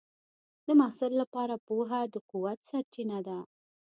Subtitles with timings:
[0.67, 3.37] د محصل لپاره پوهه د قوت سرچینه ده.